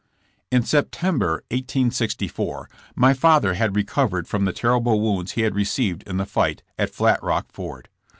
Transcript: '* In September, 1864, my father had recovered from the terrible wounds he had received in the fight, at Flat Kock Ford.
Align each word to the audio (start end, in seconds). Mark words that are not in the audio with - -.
'* 0.37 0.39
In 0.51 0.63
September, 0.63 1.43
1864, 1.51 2.67
my 2.95 3.13
father 3.13 3.53
had 3.53 3.75
recovered 3.75 4.27
from 4.27 4.45
the 4.45 4.51
terrible 4.51 4.99
wounds 4.99 5.33
he 5.33 5.41
had 5.41 5.53
received 5.53 6.01
in 6.07 6.17
the 6.17 6.25
fight, 6.25 6.63
at 6.75 6.89
Flat 6.89 7.19
Kock 7.21 7.51
Ford. 7.51 7.87